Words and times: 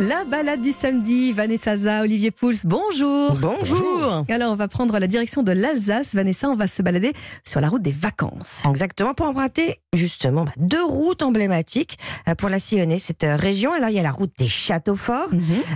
La 0.00 0.24
balade 0.24 0.62
du 0.62 0.72
samedi, 0.72 1.30
Vanessa 1.34 1.76
Za, 1.76 2.00
Olivier 2.00 2.30
Pouls, 2.30 2.54
bonjour. 2.64 3.34
Bonjour. 3.34 4.24
Alors, 4.30 4.50
on 4.52 4.54
va 4.54 4.66
prendre 4.66 4.98
la 4.98 5.06
direction 5.06 5.42
de 5.42 5.52
l'Alsace. 5.52 6.14
Vanessa, 6.14 6.48
on 6.48 6.54
va 6.56 6.66
se 6.66 6.80
balader 6.80 7.12
sur 7.44 7.60
la 7.60 7.68
route 7.68 7.82
des 7.82 7.90
vacances. 7.92 8.62
Exactement, 8.66 9.12
pour 9.12 9.26
emprunter 9.26 9.76
justement 9.92 10.44
bah, 10.44 10.52
deux 10.56 10.82
routes 10.82 11.20
emblématiques 11.22 11.98
euh, 12.28 12.34
pour 12.34 12.48
la 12.48 12.58
sillonner, 12.58 12.98
cette 12.98 13.24
euh, 13.24 13.36
région. 13.36 13.74
Alors, 13.74 13.90
il 13.90 13.96
y 13.96 13.98
a 13.98 14.02
la 14.02 14.10
route 14.10 14.32
des 14.38 14.48
châteaux 14.48 14.96
forts. 14.96 15.28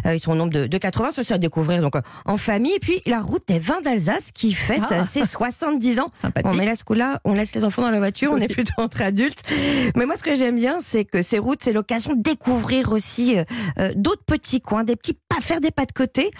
Euh, 0.06 0.14
ils 0.14 0.20
sont 0.20 0.32
au 0.32 0.36
nombre 0.36 0.52
de, 0.54 0.66
de 0.66 0.78
80, 0.78 1.12
ça 1.12 1.22
c'est 1.22 1.34
à 1.34 1.38
découvrir 1.38 1.82
donc 1.82 1.94
euh, 1.96 2.00
en 2.24 2.38
famille. 2.38 2.72
Et 2.72 2.80
puis, 2.80 3.02
la 3.04 3.20
route 3.20 3.46
des 3.46 3.58
vins 3.58 3.82
d'Alsace 3.82 4.30
qui 4.32 4.54
fête 4.54 4.80
Ah. 4.88 5.00
euh, 5.00 5.04
ses 5.04 5.26
70 5.26 6.00
ans. 6.00 6.10
Sympathique. 6.14 6.50
Bon, 6.50 6.56
mais 6.56 6.64
là, 6.64 6.76
ce 6.76 6.84
coup-là, 6.84 7.20
on 7.24 7.34
laisse 7.34 7.54
les 7.54 7.64
enfants 7.64 7.82
dans 7.82 7.90
la 7.90 7.98
voiture, 7.98 8.30
on 8.32 8.38
est 8.38 8.48
plutôt 8.48 8.72
entre 8.80 9.02
adultes. 9.02 9.42
Mais 9.96 10.06
moi, 10.06 10.16
ce 10.16 10.22
que 10.22 10.34
j'aime 10.34 10.56
bien, 10.56 10.78
c'est 10.80 11.04
que 11.04 11.20
ces 11.20 11.38
routes, 11.38 11.58
c'est 11.62 11.74
l'occasion 11.74 12.14
de 12.14 12.22
découvrir 12.22 12.90
aussi 12.92 13.36
euh, 13.38 13.44
euh, 13.78 13.92
d'autres 13.94 14.13
petits 14.16 14.60
coins, 14.60 14.84
des 14.84 14.96
petits 14.96 15.16
pas 15.28 15.40
faire 15.40 15.60
des 15.60 15.70
pas 15.70 15.86
de 15.86 15.92
côté. 15.92 16.30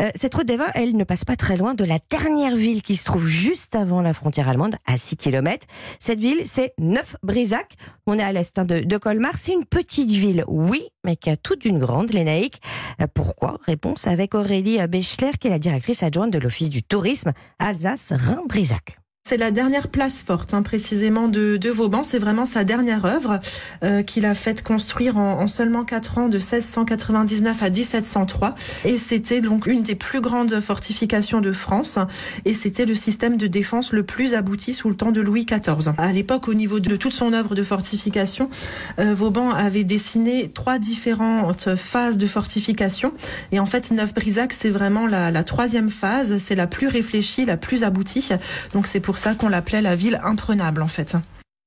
Euh, 0.00 0.08
cette 0.14 0.34
route 0.34 0.46
des 0.46 0.56
vins, 0.56 0.70
elle 0.74 0.96
ne 0.96 1.04
passe 1.04 1.24
pas 1.24 1.36
très 1.36 1.56
loin 1.56 1.74
de 1.74 1.84
la 1.84 1.98
dernière 2.10 2.56
ville 2.56 2.82
qui 2.82 2.96
se 2.96 3.04
trouve 3.04 3.26
juste 3.26 3.74
avant 3.74 4.02
la 4.02 4.12
frontière 4.12 4.48
allemande, 4.48 4.76
à 4.86 4.96
6 4.96 5.16
km. 5.16 5.66
Cette 5.98 6.20
ville, 6.20 6.42
c'est 6.46 6.74
Neuf-Brisac. 6.78 7.74
On 8.06 8.18
est 8.18 8.22
à 8.22 8.32
l'est 8.32 8.58
hein, 8.58 8.64
de, 8.64 8.80
de 8.80 8.96
Colmar. 8.96 9.32
C'est 9.36 9.52
une 9.52 9.64
petite 9.64 10.10
ville, 10.10 10.44
oui, 10.48 10.88
mais 11.04 11.16
qui 11.16 11.30
a 11.30 11.36
toute 11.36 11.60
d'une 11.60 11.78
grande, 11.78 12.12
les 12.12 12.24
naïcs. 12.24 12.60
Euh, 13.00 13.06
Pourquoi? 13.12 13.58
Réponse 13.66 14.06
avec 14.06 14.34
Aurélie 14.34 14.78
Bechler, 14.88 15.32
qui 15.38 15.48
est 15.48 15.50
la 15.50 15.58
directrice 15.58 16.02
adjointe 16.02 16.32
de 16.32 16.38
l'Office 16.38 16.70
du 16.70 16.82
tourisme 16.82 17.32
Alsace-Rhin-Brisac. 17.58 19.03
C'est 19.26 19.38
la 19.38 19.50
dernière 19.50 19.88
place 19.88 20.22
forte, 20.22 20.52
hein, 20.52 20.60
précisément 20.60 21.28
de, 21.28 21.56
de 21.56 21.70
Vauban. 21.70 22.02
C'est 22.02 22.18
vraiment 22.18 22.44
sa 22.44 22.62
dernière 22.62 23.06
œuvre 23.06 23.38
euh, 23.82 24.02
qu'il 24.02 24.26
a 24.26 24.34
faite 24.34 24.62
construire 24.62 25.16
en, 25.16 25.40
en 25.40 25.46
seulement 25.46 25.82
quatre 25.86 26.18
ans, 26.18 26.28
de 26.28 26.36
1699 26.36 27.62
à 27.62 27.70
1703. 27.70 28.54
Et 28.84 28.98
c'était 28.98 29.40
donc 29.40 29.66
une 29.66 29.82
des 29.82 29.94
plus 29.94 30.20
grandes 30.20 30.60
fortifications 30.60 31.40
de 31.40 31.52
France. 31.52 31.98
Et 32.44 32.52
c'était 32.52 32.84
le 32.84 32.94
système 32.94 33.38
de 33.38 33.46
défense 33.46 33.94
le 33.94 34.02
plus 34.02 34.34
abouti 34.34 34.74
sous 34.74 34.90
le 34.90 34.94
temps 34.94 35.10
de 35.10 35.22
Louis 35.22 35.46
XIV. 35.46 35.94
À 35.96 36.12
l'époque, 36.12 36.46
au 36.46 36.52
niveau 36.52 36.78
de 36.78 36.94
toute 36.96 37.14
son 37.14 37.32
œuvre 37.32 37.54
de 37.54 37.62
fortification, 37.62 38.50
euh, 38.98 39.14
Vauban 39.14 39.48
avait 39.48 39.84
dessiné 39.84 40.50
trois 40.52 40.78
différentes 40.78 41.76
phases 41.76 42.18
de 42.18 42.26
fortification. 42.26 43.14
Et 43.52 43.58
en 43.58 43.64
fait, 43.64 43.90
Neuf-Brisac, 43.90 44.52
c'est 44.52 44.68
vraiment 44.68 45.06
la, 45.06 45.30
la 45.30 45.44
troisième 45.44 45.88
phase. 45.88 46.36
C'est 46.36 46.56
la 46.56 46.66
plus 46.66 46.88
réfléchie, 46.88 47.46
la 47.46 47.56
plus 47.56 47.84
aboutie. 47.84 48.28
Donc 48.74 48.86
c'est 48.86 49.00
pour 49.00 49.13
ça 49.18 49.34
qu'on 49.34 49.48
l'appelait 49.48 49.82
la 49.82 49.96
ville 49.96 50.20
imprenable 50.24 50.82
en 50.82 50.88
fait. 50.88 51.16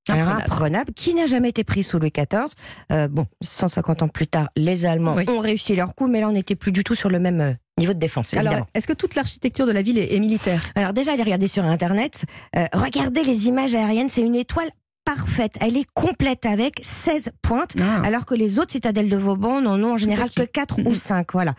Alors 0.10 0.22
Imprenable. 0.30 0.42
imprenable, 0.54 0.94
qui 0.94 1.14
n'a 1.14 1.26
jamais 1.26 1.50
été 1.50 1.66
pris 1.66 1.84
sous 1.84 2.00
Louis 2.00 2.14
XIV. 2.16 2.46
Euh, 2.94 3.10
bon, 3.10 3.26
150 3.42 4.04
ans 4.04 4.08
plus 4.08 4.28
tard, 4.28 4.48
les 4.56 4.86
Allemands 4.86 5.16
Oui. 5.16 5.26
ont 5.28 5.40
réussi 5.40 5.76
leur 5.76 5.96
coup, 5.96 6.08
mais 6.08 6.22
là 6.22 6.30
on 6.30 6.32
n'était 6.32 6.56
plus 6.56 6.72
du 6.72 6.86
tout 6.86 6.96
sur 6.96 7.10
le 7.10 7.20
même 7.20 7.42
euh, 7.42 7.52
niveau 7.78 7.94
de 7.94 8.00
défense, 8.00 8.34
évidemment. 8.34 8.56
Alors, 8.56 8.68
est-ce 8.74 8.88
que 8.88 8.94
toute 8.94 9.16
l'architecture 9.16 9.66
de 9.68 9.74
la 9.74 9.82
ville 9.82 9.98
est, 9.98 10.16
est 10.16 10.20
militaire? 10.20 10.64
Alors 10.76 10.94
déjà, 10.94 11.12
allez 11.12 11.24
regarder 11.24 11.48
sur 11.48 11.66
Internet. 11.66 12.24
Euh, 12.56 12.66
regardez 12.74 13.24
les 13.24 13.48
images 13.48 13.76
aériennes, 13.76 14.10
c'est 14.10 14.22
une 14.22 14.36
étoile 14.36 14.70
parfaite. 15.16 15.56
Elle 15.62 15.78
est 15.78 15.88
complète 15.94 16.46
avec 16.46 16.80
16 16.82 17.30
pointes. 17.42 17.76
Ah. 17.80 18.02
Alors 18.04 18.26
que 18.26 18.36
les 18.36 18.60
autres 18.60 18.74
citadelles 18.74 19.08
de 19.08 19.16
Vauban 19.16 19.62
n'en 19.62 19.82
ont 19.82 19.94
en 19.94 19.98
général 19.98 20.28
que 20.28 20.42
petit. 20.42 20.52
4 20.52 20.82
Mhm. 20.82 20.88
ou 20.88 20.94
5. 20.94 21.32
Voilà. 21.32 21.54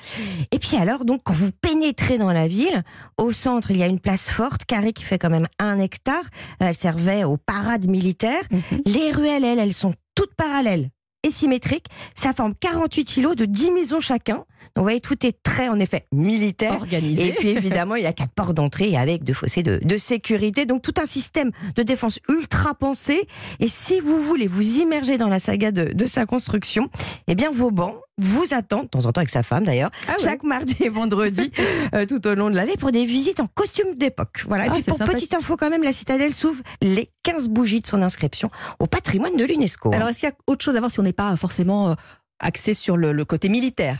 Et 0.53 0.59
puis 0.59 0.77
alors, 0.77 1.07
donc, 1.07 1.23
quand 1.25 1.33
vous 1.33 1.51
pénétrez 1.63 2.19
dans 2.19 2.31
la 2.31 2.47
ville, 2.47 2.83
au 3.17 3.33
centre, 3.33 3.71
il 3.71 3.79
y 3.79 3.83
a 3.83 3.87
une 3.87 4.01
place 4.01 4.29
forte, 4.29 4.67
carrée, 4.67 4.93
qui 4.93 5.03
fait 5.05 5.19
quand 5.19 5.31
même 5.31 5.47
un 5.59 5.79
hectare. 5.79 6.25
Elle 6.61 6.75
servait 6.77 7.25
aux 7.25 7.39
parades 7.39 7.89
militaires. 7.89 8.43
Mhm. 8.51 8.61
Les 8.85 9.13
ruelles, 9.13 9.45
elles, 9.45 9.59
elles 9.61 9.73
sont 9.75 9.95
toutes 10.15 10.35
parallèles 10.35 10.91
et 11.23 11.31
symétriques. 11.31 11.87
Ça 12.15 12.35
forme 12.35 12.55
48 12.55 13.05
kilos 13.07 13.35
de 13.35 13.47
10 13.47 13.71
maisons 13.71 14.01
chacun. 14.01 14.45
Donc, 14.75 14.79
vous 14.79 14.83
voyez, 14.83 15.01
tout 15.01 15.27
est 15.27 15.43
très, 15.43 15.69
en 15.69 15.79
effet, 15.81 16.07
militaire. 16.13 16.75
Organisé. 16.75 17.29
Et 17.29 17.33
puis 17.33 17.49
évidemment, 17.49 17.97
il 17.97 18.05
y 18.05 18.07
a 18.07 18.13
quatre 18.13 18.33
portes 18.33 18.55
d'entrée 18.55 18.97
avec 18.97 19.25
deux 19.25 19.33
fossés 19.35 19.63
de, 19.63 19.79
de 19.83 19.97
sécurité. 19.97 20.67
Donc 20.67 20.83
tout 20.83 20.95
un 21.01 21.07
système 21.07 21.51
de 21.77 21.83
défense 21.83 22.21
ultra 22.29 22.75
pensé. 22.75 23.27
Et 23.61 23.69
si 23.69 24.01
vous 24.01 24.21
voulez 24.23 24.47
vous 24.47 24.79
immerger 24.79 25.19
dans 25.19 25.29
la 25.29 25.41
saga 25.41 25.73
de, 25.73 25.93
de 25.93 26.07
sa 26.07 26.27
construction, 26.27 26.89
eh 27.27 27.35
bien 27.35 27.51
Vauban 27.51 27.95
vous 28.21 28.47
attend, 28.53 28.83
de 28.83 28.89
temps 28.89 29.07
en 29.07 29.13
temps 29.13 29.21
avec 29.21 29.31
sa 29.31 29.43
femme 29.45 29.63
d'ailleurs, 29.65 29.91
Ah 30.09 30.15
chaque 30.23 30.43
mardi 30.43 30.77
et 30.81 30.89
vendredi 30.89 31.53
euh, 31.95 32.05
tout 32.05 32.27
au 32.27 32.35
long 32.35 32.51
de 32.51 32.57
l'année 32.57 32.77
pour 32.77 32.91
des 32.91 33.05
visites 33.05 33.39
en 33.41 33.47
costume 33.47 33.95
d'époque. 33.97 34.45
Voilà. 34.49 34.67
Et 34.67 34.69
Ah, 34.71 34.75
puis 34.75 34.83
pour 34.83 34.99
petite 34.99 35.35
info 35.35 35.57
quand 35.57 35.71
même, 35.71 35.85
la 35.85 35.93
citadelle 35.93 36.35
s'ouvre 36.35 36.61
les 36.83 37.11
15 37.23 37.49
bougies 37.49 37.81
de 37.81 37.87
son 37.87 38.03
inscription 38.03 38.51
au 38.81 38.87
patrimoine 38.87 39.37
de 39.37 39.45
l'UNESCO. 39.45 39.93
Alors, 39.95 40.09
est-ce 40.09 40.21
qu'il 40.21 40.29
y 40.29 40.33
a 40.33 40.35
autre 40.49 40.65
chose 40.65 40.75
à 40.77 40.81
voir 40.81 40.91
si 40.91 40.99
on 40.99 41.05
n'est 41.05 41.13
pas 41.13 41.35
forcément 41.37 41.91
euh, 41.91 41.95
axé 42.41 42.75
sur 42.75 42.97
le, 42.97 43.13
le 43.13 43.25
côté 43.25 43.49
militaire? 43.49 43.99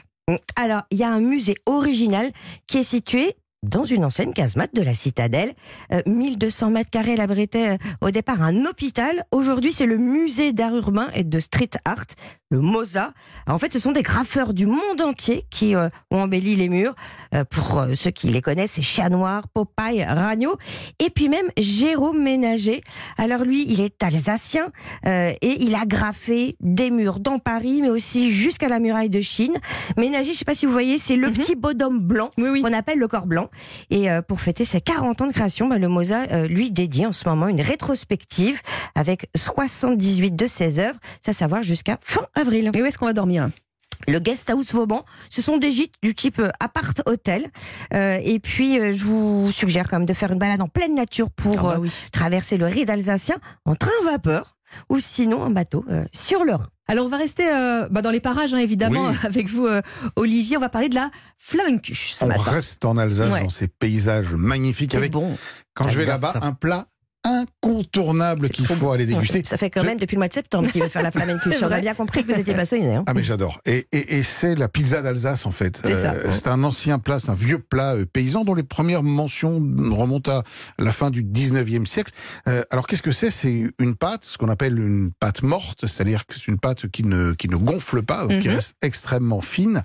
Alors, 0.57 0.83
il 0.91 0.99
y 0.99 1.05
a 1.05 1.11
un 1.11 1.21
musée 1.21 1.57
original 1.67 2.31
qui 2.67 2.79
est 2.79 2.83
situé 2.83 3.37
dans 3.65 3.85
une 3.85 4.05
ancienne 4.05 4.33
casemate 4.33 4.75
de 4.75 4.83
la 4.83 4.95
citadelle. 4.95 5.53
Euh, 5.93 6.01
1200 6.07 6.71
mètres 6.71 6.91
carrés, 6.91 7.13
elle 7.15 7.21
abritait 7.21 7.71
euh, 7.71 7.77
au 8.01 8.11
départ 8.11 8.43
un 8.43 8.65
hôpital. 8.65 9.25
Aujourd'hui, 9.33 9.73
c'est 9.73 9.87
le 9.87 9.97
musée 9.97 10.53
d'art 10.53 10.75
urbain 10.77 11.09
et 11.15 11.25
de 11.25 11.41
street 11.41 11.71
art, 11.85 12.05
le 12.51 12.61
MOSA. 12.61 13.13
Alors, 13.47 13.57
en 13.57 13.59
fait, 13.59 13.73
ce 13.73 13.79
sont 13.79 13.93
des 13.93 14.03
graffeurs 14.03 14.55
du 14.55 14.67
monde 14.67 15.01
entier 15.03 15.45
qui 15.51 15.75
euh, 15.75 15.89
ont 16.11 16.21
embelli 16.23 16.55
les 16.55 16.69
murs. 16.69 16.95
Euh, 17.35 17.45
pour 17.45 17.79
euh, 17.81 17.95
ceux 17.95 18.11
qui 18.11 18.29
les 18.29 18.41
connaissent, 18.43 18.73
c'est 18.73 18.83
Chat 18.83 19.09
Noir, 19.09 19.49
Popeye, 19.49 20.05
Ragno. 20.05 20.57
Et 21.01 21.11
puis 21.11 21.29
même 21.29 21.47
Jérôme 21.59 22.23
Ménager. 22.23 22.83
Alors 23.19 23.43
lui, 23.45 23.65
il 23.69 23.81
est 23.81 24.03
alsacien 24.05 24.71
euh, 25.07 25.33
et 25.43 25.63
il 25.65 25.75
a 25.75 25.85
graffé 25.85 26.57
des 26.61 26.91
murs 26.91 27.19
dans 27.21 27.39
Paris, 27.41 27.81
mais 27.83 27.91
aussi 27.91 28.31
jusqu'à 28.31 28.69
la 28.69 28.79
muraille 28.79 29.11
de 29.11 29.21
Chine. 29.21 29.57
Ménager, 29.97 30.33
je 30.33 30.39
sais 30.39 30.45
pas 30.45 30.55
si 30.55 30.65
vous 30.65 30.73
voyez, 30.73 30.99
c'est 31.01 31.17
le 31.17 31.29
Mhm. 31.29 31.35
petit 31.35 31.57
bonhomme 31.57 31.99
blanc 31.99 32.31
Oui, 32.39 32.49
oui. 32.51 32.63
qu'on 32.63 32.73
appelle 32.73 32.99
le 32.99 33.09
corps 33.09 33.27
blanc. 33.27 33.48
Et 33.91 34.11
euh, 34.11 34.23
pour 34.23 34.41
fêter 34.41 34.65
ses 34.65 34.81
40 34.81 35.23
ans 35.23 35.27
de 35.27 35.33
création, 35.33 35.69
bah, 35.69 35.79
le 35.79 35.89
MOSA 35.89 36.27
euh, 36.33 36.47
lui 36.47 36.71
dédie 36.71 37.07
en 37.07 37.13
ce 37.13 37.29
moment 37.29 37.49
une 37.49 37.61
rétrospective 37.61 38.61
avec 38.95 39.29
78 39.37 40.35
de 40.35 40.47
ses 40.47 40.79
œuvres, 40.79 40.99
à 41.27 41.33
savoir 41.33 41.63
jusqu'à 41.63 41.99
fin 42.01 42.27
avril. 42.35 42.71
Et 42.75 42.83
où 42.83 42.87
est-ce 42.87 42.99
qu'on 42.99 43.07
va 43.07 43.13
dormir? 43.13 43.49
Le 44.07 44.21
Guest 44.21 44.49
House 44.51 44.73
Vauban, 44.73 45.05
ce 45.29 45.43
sont 45.43 45.59
des 45.59 45.73
gîtes 45.73 45.95
du 46.03 46.15
type 46.15 46.39
euh, 46.39 46.51
appart-hôtel. 46.61 47.49
Euh, 47.95 48.19
et 48.23 48.39
puis, 48.39 48.79
euh, 48.79 48.93
je 48.95 49.05
vous 49.05 49.51
suggère 49.51 49.89
quand 49.89 49.99
même 49.99 50.07
de 50.07 50.15
faire 50.15 50.31
une 50.31 50.39
balade 50.39 50.63
en 50.63 50.69
pleine 50.69 50.95
nature 50.95 51.31
pour 51.31 51.59
Ah 51.59 51.79
bah 51.79 51.81
euh, 51.85 51.89
traverser 52.13 52.57
le 52.57 52.67
ride 52.67 52.91
alsacien 52.91 53.37
en 53.65 53.75
train 53.75 53.91
vapeur 54.05 54.57
ou 54.89 55.01
sinon 55.01 55.43
en 55.43 55.51
bateau 55.51 55.85
sur 56.13 56.45
le 56.45 56.55
Rhin. 56.55 56.67
Alors, 56.91 57.05
on 57.05 57.09
va 57.09 57.19
rester 57.19 57.47
euh, 57.53 57.87
bah, 57.91 58.01
dans 58.03 58.11
les 58.11 58.21
parages, 58.21 58.55
hein, 58.55 58.59
évidemment, 58.59 59.09
Oui. 59.11 59.17
avec 59.25 59.49
vous, 59.49 59.67
euh, 59.67 59.83
Olivier. 60.17 60.57
On 60.57 60.61
va 60.61 60.71
parler 60.71 60.89
de 60.89 60.95
la 60.95 61.11
flamencuche 61.37 62.13
ce 62.15 62.25
On 62.25 62.29
matin. 62.29 62.43
reste 62.43 62.85
en 62.85 62.97
Alsace 62.97 63.31
Ouais. 63.31 63.43
dans 63.43 63.51
ces 63.51 63.69
paysages 63.69 64.33
magnifiques 64.33 64.93
C'est 64.93 64.97
avec, 64.97 65.13
bon. 65.13 65.37
quand 65.75 65.89
je 65.89 65.99
vais 65.99 66.07
là-bas, 66.07 66.35
un 66.41 66.53
plat 66.53 66.87
incontournable 67.29 68.49
qu'il 68.49 68.67
faut 68.67 68.91
aller 68.91 69.07
déguster. 69.07 69.43
Ça 69.45 69.57
fait 69.57 69.71
quand 69.71 69.85
même 69.85 69.99
depuis 69.99 70.17
le 70.17 70.21
mois 70.21 70.29
de 70.29 70.33
septembre 70.33 70.71
qu'il 70.71 70.83
veut 70.83 70.89
faire 70.89 71.03
la 71.03 71.11
flamencuche. 71.11 71.57
On 71.63 71.71
a 71.71 71.81
bien 71.81 71.95
compris 71.95 72.25
que 72.25 72.33
vous 72.33 72.39
étiez 72.41 72.55
pas 72.55 72.65
sonné. 72.65 72.95
Hein. 72.95 73.05
Ah 73.07 73.15
mais 73.15 73.23
j'adore. 73.23 73.61
Et, 73.67 73.87
et, 73.93 74.19
et 74.19 74.23
c'est 74.23 74.55
la 74.55 74.69
pizza 74.69 75.03
d'Alsace 75.03 75.47
en 75.47 75.51
fait. 75.51 75.81
C'est 75.85 76.33
c'est 76.33 76.49
un 76.49 76.63
ancien 76.65 76.99
plat, 76.99 77.19
c'est 77.19 77.31
un 77.31 77.35
vieux 77.35 77.59
plat 77.59 77.95
euh, 77.95 78.07
paysan 78.07 78.45
dont 78.45 78.55
les 78.55 78.63
premières 78.63 79.03
mentions 79.03 79.57
remontent 79.91 80.31
à 80.33 80.43
la 80.79 80.93
fin 80.93 81.11
du 81.11 81.23
19e 81.25 81.87
siècle. 81.87 82.13
Euh, 82.49 82.63
alors 82.71 82.87
qu'est-ce 82.87 83.03
que 83.03 83.13
c'est? 83.13 83.31
C'est 83.31 83.65
une 83.79 83.95
pâte, 83.97 84.25
ce 84.25 84.39
qu'on 84.39 84.49
appelle 84.49 84.79
une 84.79 85.11
pâte 85.19 85.43
morte, 85.43 85.87
c'est-à-dire 85.87 86.27
que 86.27 86.35
c'est 86.35 86.49
une 86.49 86.59
pâte 86.59 86.89
qui 86.89 87.05
ne, 87.05 87.33
qui 87.33 87.49
ne 87.49 87.57
gonfle 87.57 88.03
pas, 88.03 88.27
donc 88.27 88.41
qui 88.41 88.49
Mhm. 88.49 88.55
reste 88.55 88.75
extrêmement 88.83 89.41
fine 89.41 89.83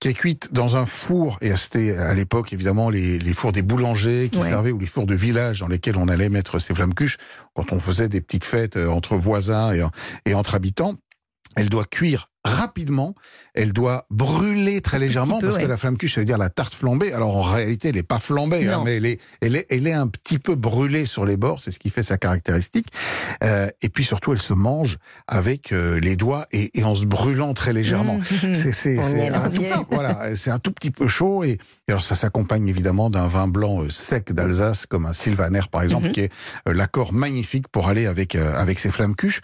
qui 0.00 0.08
est 0.08 0.14
cuite 0.14 0.52
dans 0.52 0.76
un 0.76 0.86
four, 0.86 1.38
et 1.40 1.56
c'était 1.56 1.96
à 1.96 2.14
l'époque 2.14 2.52
évidemment 2.52 2.88
les, 2.88 3.18
les 3.18 3.32
fours 3.34 3.52
des 3.52 3.62
boulangers 3.62 4.28
qui 4.30 4.38
Ouais. 4.38 4.48
servaient, 4.48 4.70
ou 4.70 4.78
les 4.78 4.86
fours 4.86 5.06
de 5.06 5.14
village 5.14 5.60
dans 5.60 5.68
lesquels 5.68 5.96
on 5.96 6.06
allait 6.08 6.28
mettre 6.28 6.58
ces 6.60 6.72
flammes 6.74 6.94
cuches, 6.94 7.16
quand 7.54 7.72
on 7.72 7.80
faisait 7.80 8.08
des 8.08 8.20
petites 8.20 8.44
fêtes 8.44 8.76
euh, 8.76 8.88
entre 8.88 9.16
voisins 9.16 9.72
et, 9.74 9.84
et 10.24 10.34
entre 10.34 10.54
habitants. 10.54 10.94
Elle 11.56 11.68
doit 11.68 11.84
cuire 11.86 12.28
rapidement, 12.48 13.14
elle 13.54 13.72
doit 13.72 14.06
brûler 14.10 14.80
très 14.80 14.98
légèrement, 14.98 15.38
peu, 15.38 15.46
parce 15.46 15.56
ouais. 15.58 15.62
que 15.64 15.68
la 15.68 15.76
flamme 15.76 15.96
cuche, 15.96 16.14
ça 16.14 16.20
veut 16.20 16.24
dire 16.24 16.38
la 16.38 16.50
tarte 16.50 16.74
flambée. 16.74 17.12
Alors 17.12 17.36
en 17.36 17.42
réalité, 17.42 17.88
elle 17.88 17.94
n'est 17.96 18.02
pas 18.02 18.18
flambée, 18.20 18.66
hein, 18.68 18.82
mais 18.84 18.96
elle 18.96 19.06
est, 19.06 19.20
elle, 19.40 19.56
est, 19.56 19.66
elle 19.70 19.86
est 19.86 19.92
un 19.92 20.06
petit 20.08 20.38
peu 20.38 20.54
brûlée 20.54 21.06
sur 21.06 21.24
les 21.24 21.36
bords, 21.36 21.60
c'est 21.60 21.70
ce 21.70 21.78
qui 21.78 21.90
fait 21.90 22.02
sa 22.02 22.18
caractéristique. 22.18 22.86
Euh, 23.44 23.68
et 23.82 23.88
puis 23.88 24.04
surtout, 24.04 24.32
elle 24.32 24.40
se 24.40 24.52
mange 24.54 24.98
avec 25.26 25.72
euh, 25.72 25.98
les 26.00 26.16
doigts 26.16 26.46
et, 26.52 26.78
et 26.78 26.84
en 26.84 26.94
se 26.94 27.04
brûlant 27.06 27.54
très 27.54 27.72
légèrement. 27.72 28.18
Mmh. 28.18 28.54
C'est 28.54 28.98
un, 28.98 29.48
tout- 29.50 29.86
voilà, 29.90 30.36
c'est 30.36 30.50
un 30.50 30.58
tout 30.58 30.72
petit 30.72 30.90
peu 30.90 31.06
chaud 31.08 31.44
et, 31.44 31.58
et 31.88 31.90
alors 31.92 32.04
ça 32.04 32.14
s'accompagne 32.14 32.68
évidemment 32.68 33.10
d'un 33.10 33.26
vin 33.26 33.48
blanc 33.48 33.82
euh, 33.82 33.90
sec 33.90 34.32
d'Alsace 34.32 34.86
comme 34.86 35.06
un 35.06 35.12
Sylvaner 35.12 35.60
par 35.70 35.82
exemple 35.82 36.06
Mhm. 36.06 36.12
qui 36.12 36.20
est 36.20 36.32
l'accord 36.66 37.12
magnifique 37.12 37.68
pour 37.68 37.88
aller 37.88 38.06
avec 38.06 38.34
avec 38.36 38.78
ces 38.78 38.90
flammes 38.90 39.16
cuches. 39.16 39.40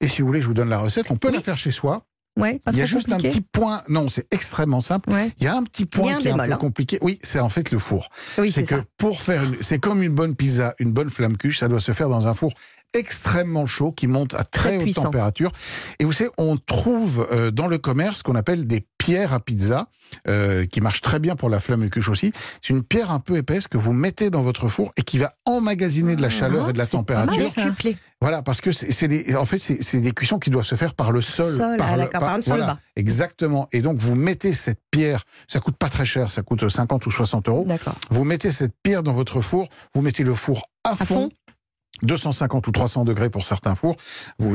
Et 0.00 0.08
si 0.08 0.20
vous 0.20 0.26
voulez, 0.26 0.42
je 0.42 0.46
vous 0.46 0.54
donne 0.54 0.68
la 0.68 0.78
recette. 0.78 1.06
On 1.10 1.16
peut 1.16 1.28
Oui. 1.28 1.34
la 1.34 1.40
faire 1.40 1.56
chez 1.56 1.70
soi. 1.70 2.04
Ouais, 2.38 2.58
pas 2.64 2.70
Il 2.72 2.78
y 2.78 2.82
a 2.82 2.86
juste 2.86 3.12
un 3.12 3.18
petit 3.18 3.42
point. 3.42 3.82
Non, 3.88 4.08
c'est 4.08 4.26
extrêmement 4.32 4.80
simple. 4.80 5.10
Ouais. 5.10 5.30
Il 5.38 5.44
y 5.44 5.46
a 5.46 5.54
un 5.54 5.62
petit 5.64 5.84
point 5.84 6.16
un 6.16 6.18
qui 6.18 6.28
est 6.28 6.30
un 6.30 6.38
peu 6.38 6.52
hein. 6.52 6.56
compliqué. 6.56 6.98
Oui, 7.02 7.18
c'est 7.22 7.40
en 7.40 7.50
fait 7.50 7.70
le 7.70 7.78
four. 7.78 8.08
Oui, 8.38 8.50
c'est 8.50 8.62
que 8.62 8.76
ça. 8.76 8.84
pour 8.96 9.20
faire 9.20 9.44
une, 9.44 9.56
c'est 9.60 9.78
comme 9.78 10.02
une 10.02 10.14
bonne 10.14 10.34
pizza, 10.34 10.74
une 10.78 10.92
bonne 10.92 11.10
flamme 11.10 11.36
cuche, 11.36 11.58
ça 11.58 11.68
doit 11.68 11.80
se 11.80 11.92
faire 11.92 12.08
dans 12.08 12.26
un 12.26 12.34
four 12.34 12.52
extrêmement 12.94 13.66
chaud 13.66 13.92
qui 13.92 14.06
monte 14.06 14.34
à 14.34 14.44
très, 14.44 14.70
Très 14.70 14.76
haute 14.76 14.82
puissant. 14.82 15.02
température. 15.04 15.52
Et 15.98 16.04
vous 16.04 16.12
savez, 16.12 16.30
on 16.38 16.56
trouve 16.56 17.26
euh, 17.32 17.50
dans 17.50 17.66
le 17.66 17.78
commerce 17.78 18.18
ce 18.18 18.22
qu'on 18.22 18.34
appelle 18.34 18.66
des 18.66 18.86
pierre 19.02 19.32
à 19.32 19.40
pizza 19.40 19.88
euh, 20.28 20.66
qui 20.66 20.80
marche 20.80 21.00
très 21.00 21.18
bien 21.18 21.34
pour 21.36 21.48
la 21.48 21.58
flamme 21.58 21.88
cuche 21.90 22.08
aussi. 22.08 22.32
C'est 22.60 22.72
une 22.72 22.82
pierre 22.82 23.10
un 23.10 23.18
peu 23.18 23.36
épaisse 23.36 23.66
que 23.66 23.78
vous 23.78 23.92
mettez 23.92 24.30
dans 24.30 24.42
votre 24.42 24.68
four 24.68 24.92
et 24.96 25.02
qui 25.02 25.18
va 25.18 25.32
emmagasiner 25.44 26.14
de 26.16 26.22
la 26.22 26.30
chaleur 26.30 26.70
et 26.70 26.72
de 26.72 26.78
la 26.78 26.86
température. 26.86 27.50
Voilà, 28.20 28.42
parce 28.42 28.60
que 28.60 28.70
c'est 28.70 29.34
en 29.34 29.44
fait, 29.44 29.58
c'est 29.58 29.98
des 29.98 30.12
cuissons 30.12 30.38
qui 30.38 30.50
doivent 30.50 30.64
se 30.64 30.76
faire 30.76 30.94
par 30.94 31.10
le 31.10 31.20
sol. 31.20 31.56
Sol, 31.56 31.76
par 31.76 31.92
ah, 31.92 31.96
le- 31.96 32.06
par 32.08 32.24
un 32.24 32.34
sol 32.42 32.58
voilà, 32.58 32.66
bas. 32.66 32.78
Exactement. 32.94 33.68
Et 33.72 33.82
donc, 33.82 33.98
vous 33.98 34.14
mettez 34.14 34.52
cette 34.52 34.80
pierre, 34.92 35.24
ça 35.48 35.58
coûte 35.58 35.76
pas 35.76 35.88
très 35.88 36.06
cher, 36.06 36.30
ça 36.30 36.42
coûte 36.42 36.68
50 36.68 37.04
ou 37.06 37.10
60 37.10 37.48
euros. 37.48 37.64
D'accord. 37.66 37.96
Vous 38.10 38.22
mettez 38.22 38.52
cette 38.52 38.74
pierre 38.82 39.02
dans 39.02 39.12
votre 39.12 39.40
four, 39.40 39.68
vous 39.94 40.02
mettez 40.02 40.22
le 40.22 40.34
four 40.34 40.62
à, 40.84 40.94
fond, 40.94 41.04
fond. 41.04 41.30
250 42.02 42.66
ou 42.66 42.72
300 42.72 43.04
degrés 43.04 43.30
pour 43.30 43.46
certains 43.46 43.74
fours. 43.74 43.96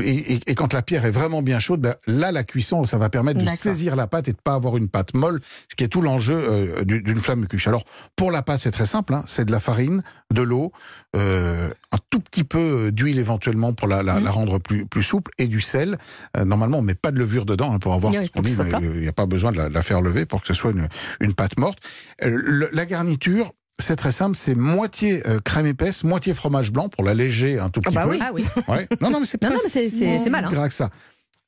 Et, 0.01 0.33
et- 0.33 0.39
et 0.47 0.55
quand 0.55 0.73
la 0.73 0.81
pierre 0.81 1.05
est 1.05 1.11
vraiment 1.11 1.41
bien 1.41 1.59
chaude, 1.59 1.79
ben, 1.81 1.95
là, 2.07 2.31
la 2.31 2.43
cuisson, 2.43 2.83
ça 2.83 2.97
va 2.97 3.09
permettre 3.09 3.39
de 3.39 3.47
saisir 3.47 3.95
la 3.95 4.07
pâte 4.07 4.27
et 4.27 4.33
de 4.33 4.37
pas 4.43 4.53
avoir 4.55 4.75
une 4.75 4.89
pâte 4.89 5.13
molle, 5.13 5.39
ce 5.69 5.75
qui 5.75 5.83
est 5.83 5.87
tout 5.87 6.01
l'enjeu 6.01 6.35
euh, 6.35 6.83
du- 6.83 7.01
d'une 7.01 7.19
flamme 7.19 7.47
cuche. 7.47 7.67
Alors, 7.67 7.83
pour 8.15 8.31
la 8.31 8.41
pâte, 8.41 8.59
c'est 8.61 8.71
très 8.71 8.85
simple, 8.85 9.13
hein, 9.13 9.23
c'est 9.27 9.45
de 9.45 9.51
la 9.51 9.59
farine, 9.59 10.03
de 10.33 10.41
l'eau, 10.41 10.71
euh, 11.15 11.69
un 11.93 11.97
tout 12.09 12.19
petit 12.19 12.43
peu 12.43 12.87
euh, 12.87 12.91
d'huile 12.91 13.19
éventuellement 13.19 13.71
pour 13.71 13.87
la, 13.87 14.03
la, 14.03 14.15
Mhm. 14.15 14.23
la 14.25 14.31
rendre 14.31 14.59
plus, 14.59 14.85
plus 14.85 15.03
souple, 15.03 15.31
et 15.37 15.47
du 15.47 15.61
sel. 15.61 15.97
Euh, 16.35 16.43
normalement, 16.43 16.79
on 16.79 16.81
met 16.81 16.95
pas 16.95 17.11
de 17.11 17.19
levure 17.19 17.45
dedans 17.45 17.73
hein, 17.73 17.79
pour 17.79 17.93
avoir 17.93 18.11
Oui, 18.13 18.25
ce 18.25 18.31
qu'on 18.31 18.41
dit, 18.41 18.55
il 18.81 18.99
n'y 19.01 19.07
a 19.07 19.13
pas 19.13 19.25
besoin 19.25 19.51
de 19.51 19.57
la, 19.57 19.69
de 19.69 19.73
la 19.73 19.83
faire 19.83 20.01
lever 20.01 20.25
pour 20.25 20.41
que 20.41 20.47
ce 20.47 20.53
soit 20.53 20.71
une, 20.71 20.89
une 21.21 21.33
pâte 21.33 21.57
morte. 21.57 21.79
Le- 22.21 22.69
la 22.73 22.85
garniture, 22.85 23.53
c'est 23.79 23.95
très 23.95 24.11
simple, 24.11 24.35
c'est 24.35 24.55
moitié 24.55 25.25
euh, 25.27 25.39
crème 25.39 25.65
épaisse, 25.67 26.03
moitié 26.03 26.33
fromage 26.33 26.71
blanc 26.71 26.89
pour 26.89 27.03
l'alléger 27.03 27.59
un 27.59 27.69
tout 27.69 27.79
Ah 27.85 27.89
petit 27.89 27.95
bah 27.95 28.03
peu. 28.05 28.09
oui. 28.11 28.19
Ah 28.21 28.31
oui. 28.33 28.45
Ouais. 28.67 28.87
Non, 29.01 29.09
non, 29.11 29.19
mais 29.19 29.25
c'est 29.25 29.37
pas 29.37 29.49
non, 29.49 29.57
si 29.59 29.69
c'est- 29.69 30.29
mal, 30.29 30.45
hein. 30.45 30.67
que 30.67 30.73
ça. 30.73 30.89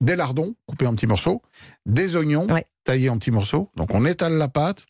Des 0.02 0.16
lardons 0.16 0.56
coupés 0.66 0.88
en 0.88 0.94
petits 0.96 1.08
morceaux, 1.08 1.42
des 1.86 2.16
oignons 2.16 2.48
Ouais. 2.48 2.66
taillés 2.84 3.10
en 3.10 3.18
petits 3.18 3.32
morceaux. 3.32 3.70
Donc 3.76 3.90
on 3.94 4.06
étale 4.06 4.34
la 4.34 4.48
pâte, 4.48 4.86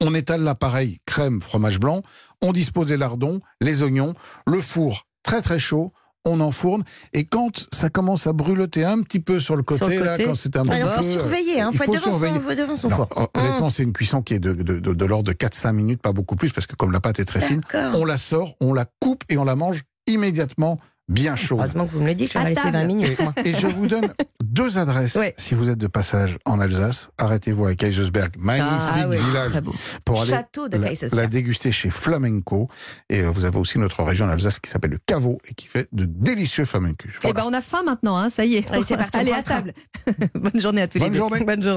on 0.00 0.14
étale 0.14 0.42
l'appareil 0.42 0.98
crème, 1.06 1.40
fromage 1.40 1.78
blanc, 1.78 2.02
on 2.42 2.52
dispose 2.52 2.88
des 2.88 2.96
lardons, 2.96 3.40
les 3.60 3.82
oignons, 3.82 4.14
le 4.46 4.60
four 4.62 5.06
très 5.22 5.42
très 5.42 5.58
chaud. 5.58 5.92
On 6.26 6.40
enfourne 6.40 6.82
et 7.12 7.24
quand 7.24 7.66
ça 7.72 7.88
commence 7.88 8.26
à 8.26 8.32
brûloter 8.32 8.84
un 8.84 9.00
petit 9.02 9.20
peu 9.20 9.38
sur 9.40 9.56
le 9.56 9.62
côté, 9.62 9.78
Sur 9.78 9.88
le 9.88 10.04
là, 10.04 10.18
quand 10.18 10.34
c'est 10.34 10.56
un 10.56 10.64
Ah, 10.68 10.72
petit 10.74 10.82
peu, 10.82 10.90
faut 10.90 11.02
surveiller, 11.02 11.60
hein. 11.60 11.70
il 11.72 11.78
faut 11.78 11.84
faut 11.84 11.92
être 11.92 12.00
devant 12.04 12.12
surveiller. 12.18 12.40
son, 12.48 12.54
devant 12.62 12.76
son 12.76 12.88
non, 12.88 12.96
four. 12.96 13.08
hon- 13.16 13.28
honnêtement, 13.40 13.70
c'est 13.70 13.82
une 13.84 13.92
cuisson 13.92 14.22
qui 14.22 14.34
est 14.34 14.38
de, 14.40 14.52
de, 14.52 14.78
de, 14.80 14.92
de 14.92 15.04
l'ordre 15.04 15.24
de 15.28 15.32
4-5 15.32 15.72
minutes, 15.72 16.02
pas 16.02 16.12
beaucoup 16.12 16.36
plus, 16.36 16.50
parce 16.50 16.66
que 16.66 16.74
comme 16.76 16.92
la 16.92 17.00
pâte 17.00 17.20
est 17.20 17.24
très 17.24 17.40
fine, 17.40 17.60
on 17.94 18.04
la 18.04 18.18
sort, 18.18 18.54
on 18.60 18.74
la 18.74 18.86
coupe 19.00 19.22
et 19.28 19.38
on 19.38 19.44
la 19.44 19.54
mange 19.56 19.82
immédiatement 20.08 20.78
bien 21.08 21.36
chaude. 21.36 21.58
Heureusement 21.60 21.86
que 21.86 21.92
vous 21.92 22.00
me 22.00 22.06
le 22.06 22.14
dites, 22.14 22.32
je 22.32 22.38
vais 22.38 22.48
laisser 22.48 22.62
table. 22.62 22.78
20 22.78 22.84
minutes, 22.84 23.20
moi. 23.20 23.32
Et 23.44 23.54
je 23.54 23.66
vous 23.66 23.86
donne 23.86 24.08
deux 24.42 24.78
adresses 24.78 25.14
Ouais. 25.16 25.34
si 25.36 25.54
vous 25.54 25.68
êtes 25.68 25.78
de 25.78 25.86
passage 25.86 26.38
en 26.44 26.58
Alsace. 26.60 27.10
Arrêtez-vous 27.18 27.66
à 27.66 27.74
Kaisersberg, 27.74 28.32
magnifique 28.38 28.70
Ah 28.92 29.06
village, 29.06 29.62
pour 30.04 30.20
aller 30.20 30.30
Château 30.30 30.68
de 30.68 30.78
la, 31.12 31.26
déguster 31.26 31.72
chez 31.72 31.90
Flamenco. 31.90 32.68
Et 33.08 33.20
euh, 33.20 33.30
vous 33.30 33.44
avez 33.44 33.58
aussi 33.58 33.78
notre 33.78 34.02
région 34.02 34.26
en 34.26 34.30
Alsace 34.30 34.58
qui 34.58 34.70
s'appelle 34.70 34.92
le 34.92 34.98
Caveau 35.04 35.38
et 35.48 35.54
qui 35.54 35.68
fait 35.68 35.88
de 35.92 36.04
délicieux 36.04 36.64
flamencos. 36.64 37.08
Eh 37.24 37.32
ben, 37.32 37.44
on 37.46 37.52
a 37.52 37.60
faim 37.60 37.82
maintenant, 37.84 38.16
hein, 38.16 38.30
ça 38.30 38.44
y 38.44 38.56
est. 38.56 38.70
Allez, 38.70 38.84
c'est 38.84 38.96
parti, 38.96 39.18
Allez, 39.18 39.32
à 39.32 39.42
table. 39.42 39.72
Bonne 40.34 40.60
journée 40.60 40.82
à 40.82 40.88
tous 40.88 40.98
les 40.98 41.08
deux. 41.10 41.16
journée. 41.16 41.44
Bonne 41.44 41.62
journée. 41.62 41.74